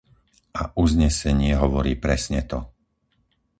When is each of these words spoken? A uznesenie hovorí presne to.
A 0.57 0.73
uznesenie 0.85 1.53
hovorí 1.63 1.93
presne 2.05 2.41
to. 2.51 2.59